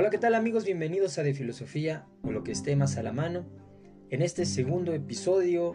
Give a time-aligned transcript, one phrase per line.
[0.00, 0.64] Hola, ¿qué tal amigos?
[0.64, 3.46] Bienvenidos a De Filosofía o lo que esté más a la mano.
[4.10, 5.74] En este segundo episodio,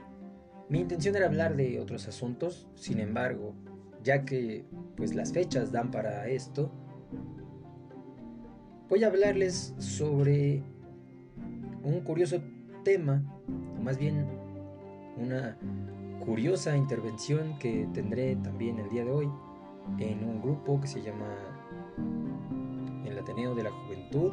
[0.70, 3.54] mi intención era hablar de otros asuntos, sin embargo,
[4.02, 4.64] ya que
[4.96, 6.72] pues las fechas dan para esto,
[8.88, 10.64] voy a hablarles sobre
[11.84, 12.42] un curioso
[12.86, 13.26] tema,
[13.78, 14.26] o más bien
[15.18, 15.58] una
[16.26, 19.30] curiosa intervención que tendré también el día de hoy
[20.00, 21.28] en un grupo que se llama
[23.14, 24.32] el Ateneo de la Juventud.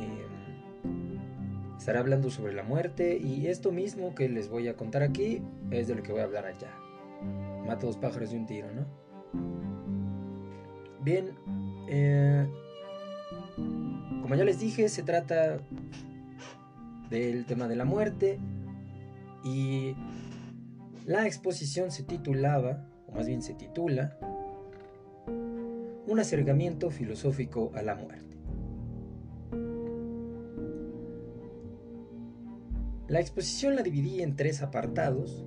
[0.00, 5.42] Em, estará hablando sobre la muerte y esto mismo que les voy a contar aquí
[5.70, 6.72] es de lo que voy a hablar allá.
[7.66, 8.86] Mata dos pájaros de un tiro, ¿no?
[11.02, 11.32] Bien,
[11.88, 12.46] eh,
[14.22, 15.58] como ya les dije, se trata
[17.10, 18.38] del tema de la muerte
[19.44, 19.94] y
[21.04, 24.16] la exposición se titulaba, o más bien se titula,
[26.06, 28.36] Un acercamiento filosófico a la muerte.
[33.08, 35.44] La exposición la dividí en tres apartados,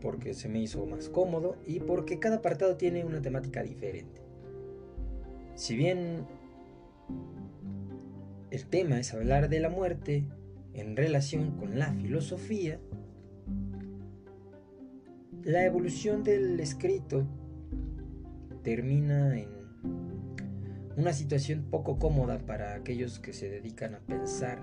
[0.00, 4.20] porque se me hizo más cómodo y porque cada apartado tiene una temática diferente.
[5.54, 6.26] Si bien
[8.50, 10.24] el tema es hablar de la muerte
[10.74, 12.80] en relación con la filosofía,
[15.44, 17.24] la evolución del escrito
[18.62, 19.61] termina en
[20.96, 24.60] una situación poco cómoda para aquellos que se dedican a pensar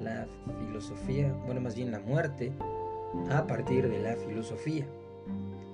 [0.00, 0.26] la
[0.66, 2.52] filosofía, bueno, más bien la muerte,
[3.30, 4.86] a partir de la filosofía.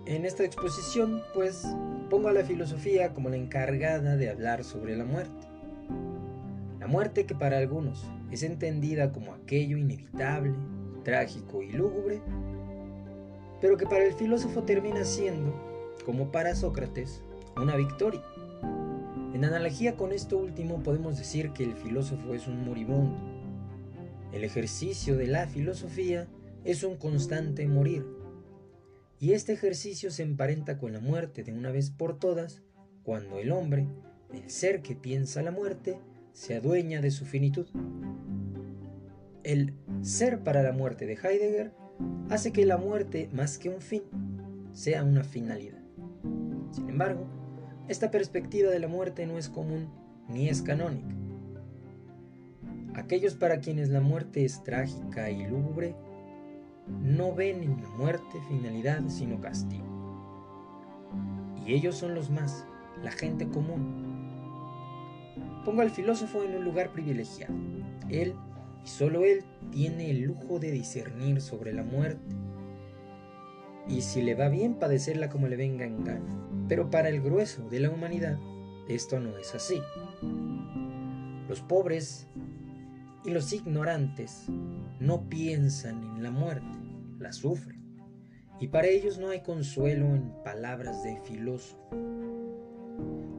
[0.06, 1.66] En esta exposición, pues,
[2.08, 5.46] pongo a la filosofía como la encargada de hablar sobre la muerte.
[6.80, 10.54] La muerte que para algunos es entendida como aquello inevitable,
[11.04, 12.20] trágico y lúgubre,
[13.60, 15.54] pero que para el filósofo termina siendo,
[16.04, 17.22] como para Sócrates,
[17.56, 18.22] una victoria.
[19.34, 23.16] En analogía con esto último podemos decir que el filósofo es un moribundo.
[24.32, 26.26] El ejercicio de la filosofía
[26.64, 28.06] es un constante morir.
[29.20, 32.62] Y este ejercicio se emparenta con la muerte de una vez por todas,
[33.02, 33.86] cuando el hombre,
[34.32, 35.98] el ser que piensa la muerte,
[36.32, 37.66] se adueña de su finitud.
[39.44, 41.72] El ser para la muerte de Heidegger
[42.30, 44.02] hace que la muerte, más que un fin,
[44.72, 45.82] sea una finalidad.
[46.70, 47.26] Sin embargo,
[47.88, 49.88] esta perspectiva de la muerte no es común
[50.28, 51.14] ni es canónica.
[52.94, 55.94] Aquellos para quienes la muerte es trágica y lúgubre,
[57.02, 59.86] no ven en la muerte finalidad sino castigo.
[61.64, 62.66] Y ellos son los más,
[63.02, 64.06] la gente común.
[65.64, 67.54] Pongo al filósofo en un lugar privilegiado.
[68.10, 68.34] Él
[68.84, 72.34] y solo él tiene el lujo de discernir sobre la muerte.
[73.88, 76.47] Y si le va bien padecerla como le venga en gana.
[76.68, 78.38] Pero para el grueso de la humanidad,
[78.88, 79.80] esto no es así.
[81.48, 82.26] Los pobres
[83.24, 84.46] y los ignorantes
[85.00, 86.66] no piensan en la muerte,
[87.18, 87.78] la sufren.
[88.60, 91.78] Y para ellos no hay consuelo en palabras de filósofo.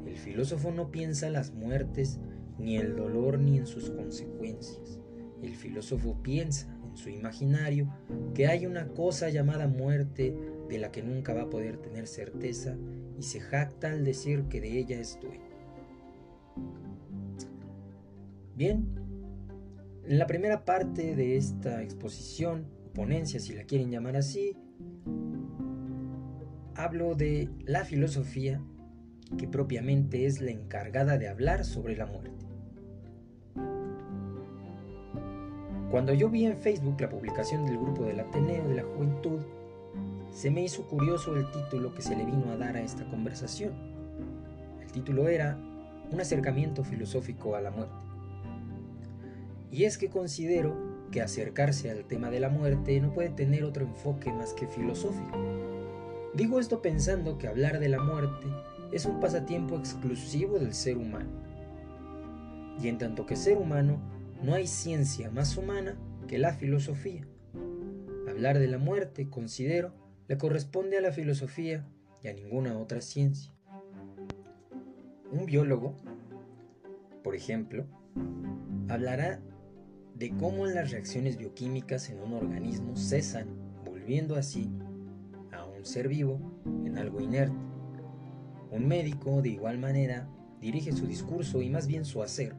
[0.06, 2.19] El filósofo no piensa las muertes,
[2.57, 5.00] ni el dolor, ni en sus consecuencias.
[5.44, 7.94] El filósofo piensa en su imaginario
[8.34, 10.35] que hay una cosa llamada muerte
[10.67, 12.78] de la que nunca va a poder tener certeza
[13.19, 15.50] y se jacta al decir que de ella es dueño.
[18.56, 18.88] Bien,
[20.06, 24.56] en la primera parte de esta exposición, ponencia si la quieren llamar así,
[26.75, 28.62] hablo de la filosofía
[29.38, 32.46] que propiamente es la encargada de hablar sobre la muerte.
[35.91, 39.41] Cuando yo vi en Facebook la publicación del grupo del Ateneo de la Juventud,
[40.31, 43.73] se me hizo curioso el título que se le vino a dar a esta conversación.
[44.81, 45.57] El título era
[46.12, 47.94] Un acercamiento filosófico a la muerte.
[49.72, 50.75] Y es que considero
[51.12, 55.38] que acercarse al tema de la muerte no puede tener otro enfoque más que filosófico.
[56.34, 58.47] Digo esto pensando que hablar de la muerte
[58.91, 61.29] es un pasatiempo exclusivo del ser humano.
[62.82, 63.99] Y en tanto que ser humano,
[64.41, 65.97] no hay ciencia más humana
[66.28, 67.28] que la filosofía.
[68.29, 69.93] Hablar de la muerte, considero,
[70.29, 71.87] le corresponde a la filosofía
[72.23, 73.52] y a ninguna otra ciencia.
[75.31, 75.96] Un biólogo,
[77.23, 77.87] por ejemplo,
[78.90, 79.41] hablará
[80.14, 83.47] de cómo las reacciones bioquímicas en un organismo cesan,
[83.84, 84.70] volviendo así
[85.52, 86.40] a un ser vivo
[86.85, 87.58] en algo inerte.
[88.70, 90.29] Un médico, de igual manera,
[90.61, 92.55] dirige su discurso y más bien su hacer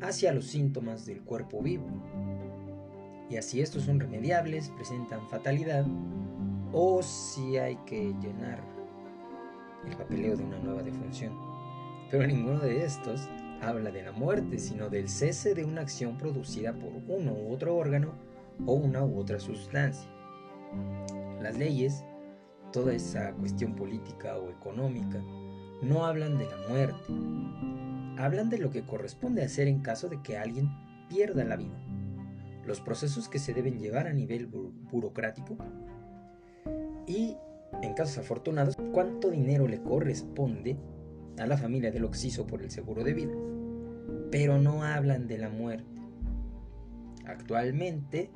[0.00, 1.86] hacia los síntomas del cuerpo vivo.
[3.30, 5.86] Y así estos son remediables, presentan fatalidad,
[6.74, 8.60] o si hay que llenar
[9.86, 11.32] el papeleo de una nueva defunción.
[12.10, 13.28] Pero ninguno de estos
[13.62, 17.76] habla de la muerte, sino del cese de una acción producida por uno u otro
[17.76, 18.14] órgano
[18.66, 20.10] o una u otra sustancia.
[21.40, 22.04] Las leyes,
[22.72, 25.22] toda esa cuestión política o económica,
[25.80, 27.12] no hablan de la muerte,
[28.18, 30.70] hablan de lo que corresponde hacer en caso de que alguien
[31.08, 31.78] pierda la vida,
[32.66, 35.56] los procesos que se deben llevar a nivel burocrático
[37.06, 37.36] y,
[37.82, 40.76] en casos afortunados, cuánto dinero le corresponde
[41.38, 43.34] a la familia del occiso por el seguro de vida,
[44.30, 46.00] pero no hablan de la muerte.
[47.26, 48.30] Actualmente,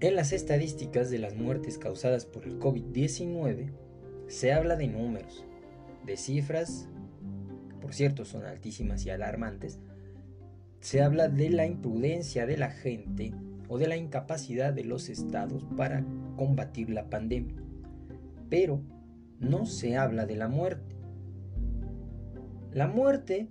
[0.00, 3.70] en las estadísticas de las muertes causadas por el COVID-19,
[4.28, 5.44] se habla de números,
[6.06, 6.88] de cifras,
[7.82, 9.80] por cierto son altísimas y alarmantes,
[10.80, 13.34] se habla de la imprudencia de la gente
[13.68, 16.04] o de la incapacidad de los estados para
[16.40, 17.62] combatir la pandemia,
[18.48, 18.80] pero
[19.40, 20.96] no se habla de la muerte.
[22.72, 23.50] La muerte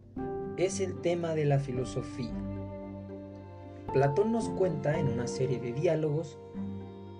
[0.57, 2.33] es el tema de la filosofía.
[3.93, 6.39] Platón nos cuenta en una serie de diálogos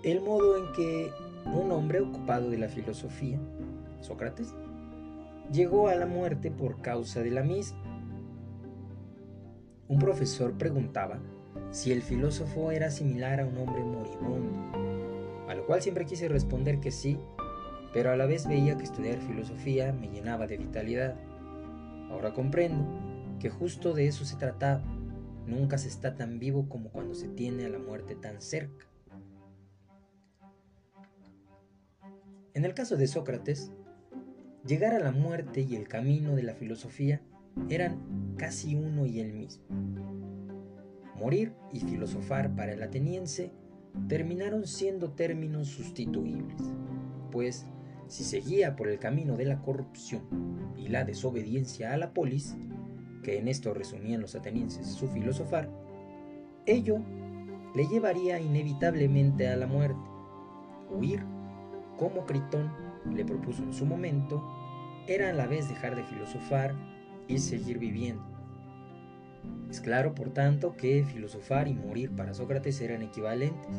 [0.04, 1.12] el modo en que
[1.46, 3.38] un hombre ocupado de la filosofía,
[4.02, 4.56] Sócrates,
[5.54, 7.78] llegó a la muerte por causa de la misma.
[9.88, 11.20] Un profesor preguntaba
[11.70, 14.99] si el filósofo era similar a un hombre moribundo,
[15.50, 17.18] a lo cual siempre quise responder que sí,
[17.92, 21.16] pero a la vez veía que estudiar filosofía me llenaba de vitalidad.
[22.12, 22.86] Ahora comprendo
[23.40, 24.84] que justo de eso se trataba.
[25.48, 28.86] Nunca se está tan vivo como cuando se tiene a la muerte tan cerca.
[32.54, 33.72] En el caso de Sócrates,
[34.68, 37.24] llegar a la muerte y el camino de la filosofía
[37.70, 39.64] eran casi uno y el mismo.
[41.16, 43.52] Morir y filosofar para el ateniense
[44.08, 46.62] terminaron siendo términos sustituibles,
[47.32, 47.66] pues
[48.08, 52.58] si seguía por el camino de la corrupción y la desobediencia a la polis,
[53.24, 55.70] que en esto resumían los atenienses su filosofar,
[56.66, 57.00] ello
[57.76, 60.00] le llevaría inevitablemente a la muerte.
[60.90, 61.24] Huir,
[61.98, 62.72] como Critón
[63.14, 64.44] le propuso en su momento,
[65.08, 66.76] era a la vez dejar de filosofar
[67.28, 68.29] y seguir viviendo.
[69.70, 73.76] Es claro, por tanto, que filosofar y morir para Sócrates eran equivalentes.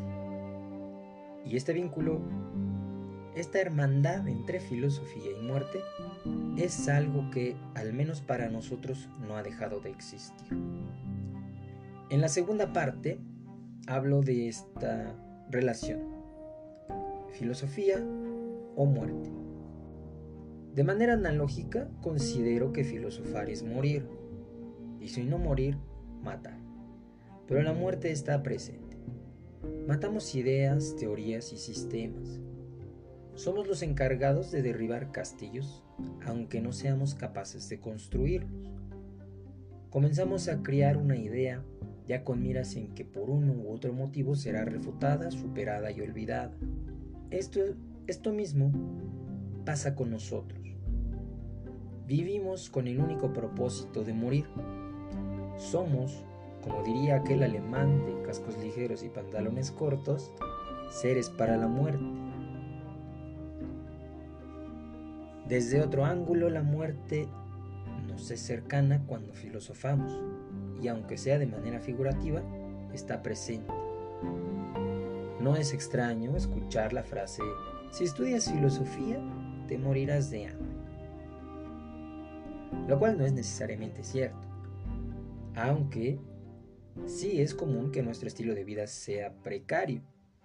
[1.44, 2.20] Y este vínculo
[3.36, 5.78] esta hermandad entre filosofía y muerte
[6.56, 10.48] es algo que, al menos para nosotros, no ha dejado de existir.
[12.10, 13.20] En la segunda parte
[13.86, 15.14] hablo de esta
[15.48, 16.00] relación,
[17.38, 18.04] filosofía
[18.74, 19.30] o muerte.
[20.74, 24.08] De manera analógica, considero que filosofar es morir,
[25.00, 25.76] y si no morir,
[26.22, 26.58] matar.
[27.48, 28.96] Pero la muerte está presente.
[29.88, 32.40] Matamos ideas, teorías y sistemas
[33.40, 35.82] somos los encargados de derribar castillos,
[36.26, 38.70] aunque no seamos capaces de construirlos.
[39.88, 41.64] Comenzamos a criar una idea
[42.06, 46.52] ya con miras en que por uno u otro motivo será refutada, superada y olvidada.
[47.30, 47.60] Esto,
[48.06, 48.72] esto mismo
[49.64, 50.60] pasa con nosotros.
[52.06, 54.44] Vivimos con el único propósito de morir.
[55.60, 56.24] Somos,
[56.62, 60.32] como diría aquel alemán de cascos ligeros y pantalones cortos,
[60.90, 62.02] seres para la muerte.
[65.46, 67.28] Desde otro ángulo, la muerte
[68.08, 70.18] nos es cercana cuando filosofamos,
[70.82, 72.40] y aunque sea de manera figurativa,
[72.94, 73.72] está presente.
[75.40, 77.42] No es extraño escuchar la frase,
[77.90, 79.18] si estudias filosofía,
[79.68, 80.70] te morirás de hambre.
[82.88, 84.49] Lo cual no es necesariamente cierto,
[85.54, 86.18] aunque
[87.06, 90.02] sí es común que nuestro estilo de vida sea precario,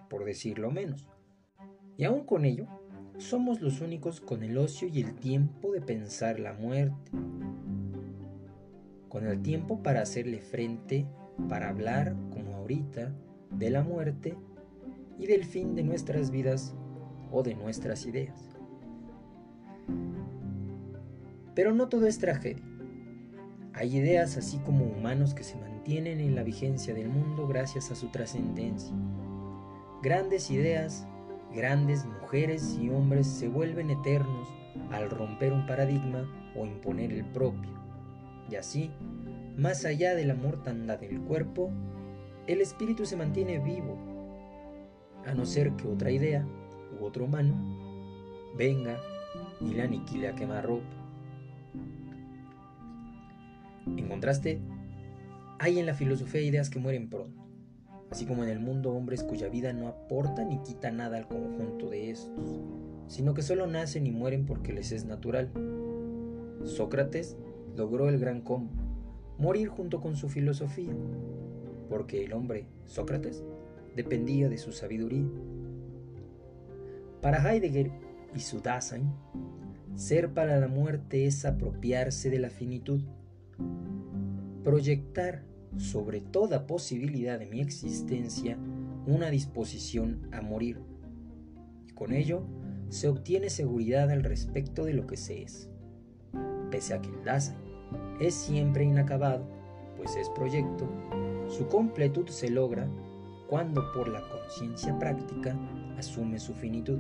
[0.10, 1.10] por decirlo menos.
[1.98, 2.68] Y aún con ello,
[3.18, 7.12] somos los únicos con el ocio y el tiempo de pensar la muerte,
[9.08, 11.08] con el tiempo para hacerle frente,
[11.48, 13.14] para hablar, como ahorita,
[13.52, 14.36] de la muerte
[15.18, 16.76] y del fin de nuestras vidas
[17.32, 18.50] o de nuestras ideas.
[21.54, 22.75] Pero no todo es tragedia.
[23.76, 27.96] Hay ideas así como humanos que se mantienen en la vigencia del mundo gracias a
[27.96, 28.96] su trascendencia.
[30.02, 31.06] Grandes ideas
[31.56, 34.50] grandes mujeres y hombres se vuelven eternos
[34.92, 37.72] al romper un paradigma o imponer el propio.
[38.52, 38.92] Y así,
[39.56, 41.72] más allá de la mortandad del cuerpo,
[42.46, 43.98] el espíritu se mantiene vivo,
[45.26, 46.46] a no ser que otra idea
[47.00, 47.56] u otro humano
[48.56, 49.00] venga
[49.62, 50.95] y la aniquile a quemarropa.
[53.86, 54.62] En contraste,
[55.60, 57.46] hay en la filosofía ideas que mueren pronto
[58.16, 61.90] así como en el mundo hombres cuya vida no aporta ni quita nada al conjunto
[61.90, 62.62] de estos,
[63.08, 65.50] sino que solo nacen y mueren porque les es natural.
[66.64, 67.38] Sócrates
[67.76, 68.72] logró el gran combo,
[69.38, 70.94] morir junto con su filosofía,
[71.90, 73.44] porque el hombre, Sócrates,
[73.96, 75.28] dependía de su sabiduría.
[77.22, 77.92] Para Heidegger
[78.34, 79.12] y su Dasein,
[79.96, 83.02] ser para la muerte es apropiarse de la finitud,
[84.64, 85.44] proyectar
[85.78, 88.58] sobre toda posibilidad de mi existencia
[89.06, 90.80] una disposición a morir.
[91.88, 92.44] Y con ello
[92.90, 95.70] se obtiene seguridad al respecto de lo que se es.
[96.72, 97.58] Pese a que el Dasein
[98.20, 99.48] es siempre inacabado,
[99.98, 100.90] pues es proyecto,
[101.48, 102.88] su completud se logra
[103.48, 105.56] cuando por la conciencia práctica
[105.98, 107.00] asume su finitud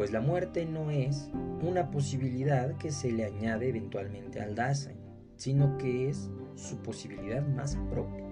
[0.00, 1.30] pues la muerte no es
[1.62, 4.96] una posibilidad que se le añade eventualmente al Dasein,
[5.40, 8.26] sino que es su posibilidad más propia.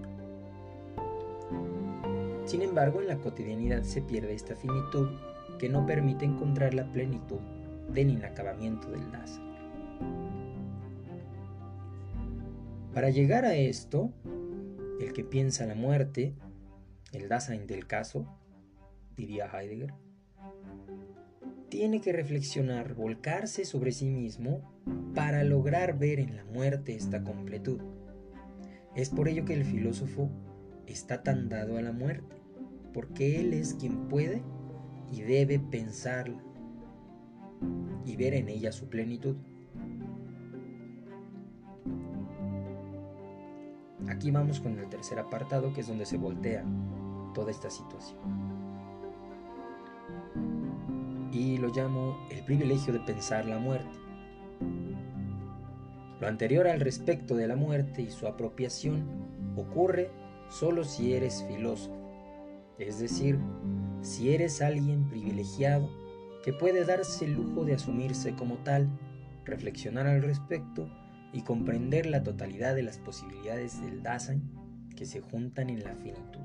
[2.44, 5.08] Sin embargo, en la cotidianidad se pierde esta finitud
[5.58, 7.38] que no permite encontrar la plenitud
[7.94, 9.48] del inacabamiento del Dasein.
[12.92, 14.12] Para llegar a esto,
[15.00, 16.34] el que piensa la muerte,
[17.12, 18.26] el Dasein del caso,
[19.16, 19.94] diría Heidegger,
[21.68, 24.60] tiene que reflexionar, volcarse sobre sí mismo
[25.14, 27.80] para lograr ver en la muerte esta completud.
[28.94, 30.30] Es por ello que el filósofo
[30.86, 32.36] está tan dado a la muerte,
[32.92, 34.42] porque él es quien puede
[35.12, 36.42] y debe pensarla
[38.04, 39.36] y ver en ella su plenitud.
[44.08, 46.64] Aquí vamos con el tercer apartado, que es donde se voltea
[47.34, 48.57] toda esta situación
[51.32, 53.98] y lo llamo el privilegio de pensar la muerte.
[56.20, 59.04] Lo anterior al respecto de la muerte y su apropiación
[59.56, 60.10] ocurre
[60.50, 61.94] solo si eres filósofo,
[62.78, 63.38] es decir,
[64.02, 65.88] si eres alguien privilegiado
[66.44, 68.88] que puede darse el lujo de asumirse como tal,
[69.44, 70.88] reflexionar al respecto
[71.32, 74.42] y comprender la totalidad de las posibilidades del Dasein
[74.96, 76.40] que se juntan en la finitud.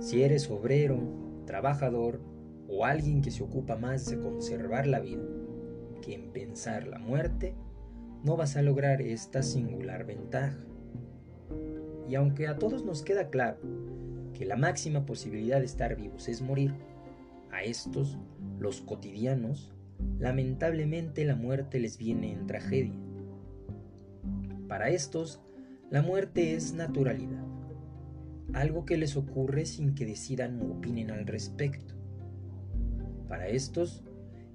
[0.00, 2.20] Si eres obrero, trabajador
[2.68, 5.22] o alguien que se ocupa más de conservar la vida
[6.02, 7.54] que en pensar la muerte,
[8.22, 10.58] no vas a lograr esta singular ventaja.
[12.08, 13.58] Y aunque a todos nos queda claro
[14.34, 16.74] que la máxima posibilidad de estar vivos es morir,
[17.50, 18.18] a estos,
[18.58, 19.72] los cotidianos,
[20.18, 23.00] lamentablemente la muerte les viene en tragedia.
[24.68, 25.40] Para estos,
[25.90, 27.55] la muerte es naturalidad
[28.56, 31.94] algo que les ocurre sin que decidan o opinen al respecto.
[33.28, 34.02] Para estos,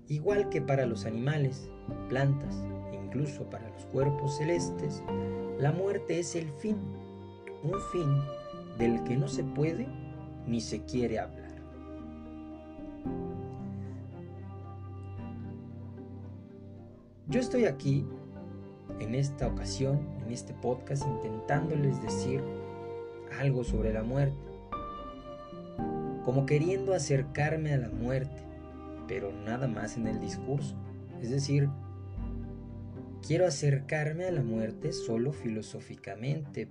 [0.07, 1.69] igual que para los animales,
[2.09, 2.55] plantas
[2.91, 5.03] e incluso para los cuerpos celestes,
[5.59, 6.77] la muerte es el fin,
[7.63, 8.09] un fin
[8.79, 9.87] del que no se puede
[10.47, 11.51] ni se quiere hablar.
[17.27, 18.03] Yo estoy aquí,
[18.99, 22.41] en esta ocasión, en este podcast, intentándoles decir
[23.39, 24.37] algo sobre la muerte,
[26.23, 28.43] como queriendo acercarme a la muerte,
[29.07, 30.75] pero nada más en el discurso.
[31.21, 31.69] Es decir,
[33.25, 36.69] quiero acercarme a la muerte solo filosóficamente,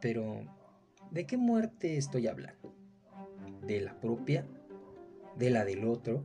[0.00, 0.42] pero
[1.10, 2.74] ¿de qué muerte estoy hablando?
[3.66, 4.46] ¿De la propia?
[5.38, 6.24] ¿De la del otro?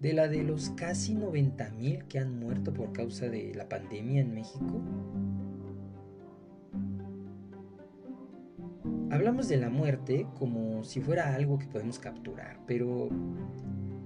[0.00, 4.34] ¿De la de los casi 90.000 que han muerto por causa de la pandemia en
[4.34, 4.82] México?
[9.16, 13.08] Hablamos de la muerte como si fuera algo que podemos capturar, pero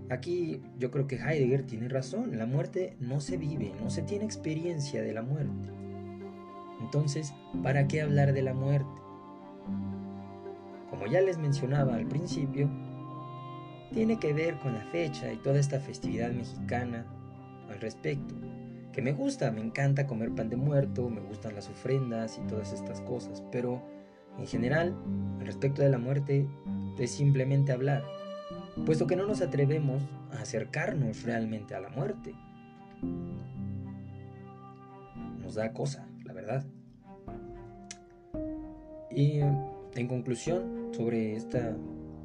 [0.09, 4.25] aquí yo creo que Heidegger tiene razón, la muerte no se vive, no se tiene
[4.25, 5.69] experiencia de la muerte.
[6.81, 9.03] Entonces, ¿para qué hablar de la muerte?
[10.91, 12.71] Como ya les mencionaba al principio,
[13.93, 17.05] tiene que ver con la fecha y toda esta festividad mexicana
[17.69, 18.37] al respecto.
[18.93, 22.73] Que me gusta, me encanta comer pan de muerto, me gustan las ofrendas y todas
[22.73, 23.83] estas cosas, pero
[24.39, 24.97] en general,
[25.39, 26.47] al respecto de la muerte,
[26.99, 28.05] es simplemente hablar,
[28.85, 32.35] puesto que no nos atrevemos a acercarnos realmente a la muerte.
[35.41, 36.65] Nos da cosa, la verdad.
[39.11, 41.77] Y en conclusión, sobre esta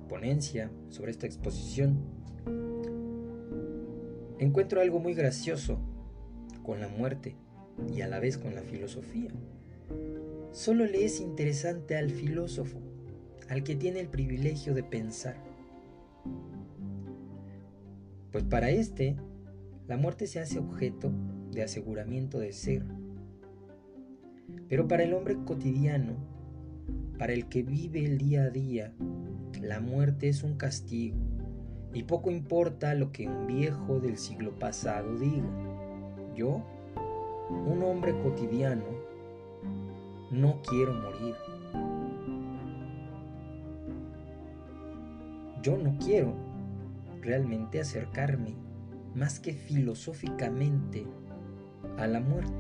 [0.10, 1.98] ponencia, sobre esta exposición,
[4.40, 5.80] encuentro algo muy gracioso
[6.64, 7.36] con la muerte
[7.94, 9.32] y a la vez con la filosofía
[10.56, 12.80] solo le es interesante al filósofo,
[13.50, 15.36] al que tiene el privilegio de pensar.
[18.32, 19.18] Pues para éste,
[19.86, 21.12] la muerte se hace objeto
[21.52, 22.84] de aseguramiento de ser.
[24.70, 26.14] Pero para el hombre cotidiano,
[27.20, 28.94] para el que vive el día a día,
[29.62, 31.18] la muerte es un castigo
[31.94, 35.50] y poco importa lo que un viejo del siglo pasado diga.
[36.34, 36.66] Yo
[37.50, 39.15] un hombre cotidiano,
[40.36, 41.36] no quiero morir.
[45.62, 46.34] Yo no quiero
[47.22, 48.56] realmente acercarme
[49.16, 51.08] más que filosóficamente
[51.98, 52.54] a la muerte.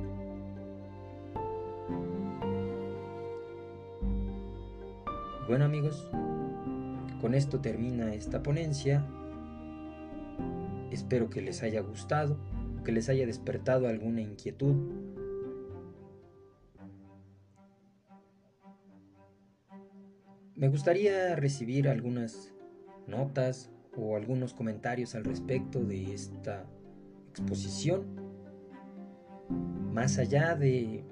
[5.47, 6.09] Bueno amigos,
[7.21, 9.05] con esto termina esta ponencia.
[10.91, 12.37] Espero que les haya gustado,
[12.85, 14.75] que les haya despertado alguna inquietud.
[20.65, 22.51] Me gustaría recibir algunas
[23.05, 26.65] notas o algunos comentarios al respecto de esta
[27.29, 28.03] exposición.
[29.93, 31.03] Más allá de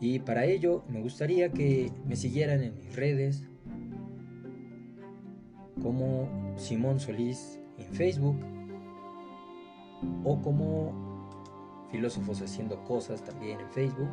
[0.00, 3.44] Y para ello me gustaría que me siguieran en mis redes
[5.80, 8.36] como Simón Solís en Facebook
[10.24, 11.07] o como
[11.90, 14.08] Filósofos Haciendo Cosas también en Facebook.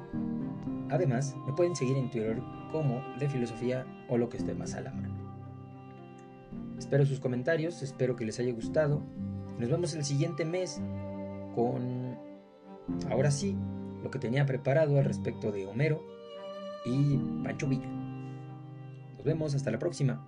[0.89, 2.41] Además, me pueden seguir en Twitter
[2.71, 5.15] como de filosofía o lo que esté más a la mano.
[6.77, 9.01] Espero sus comentarios, espero que les haya gustado.
[9.57, 10.81] Nos vemos el siguiente mes
[11.55, 12.17] con,
[13.09, 13.55] ahora sí,
[14.03, 16.03] lo que tenía preparado al respecto de Homero
[16.85, 17.89] y Pancho Villa.
[19.15, 20.27] Nos vemos, hasta la próxima.